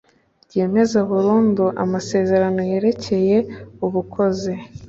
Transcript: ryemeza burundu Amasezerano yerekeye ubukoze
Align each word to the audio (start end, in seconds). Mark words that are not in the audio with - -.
ryemeza 0.49 0.97
burundu 1.09 1.65
Amasezerano 1.83 2.59
yerekeye 2.71 3.37
ubukoze 3.85 4.53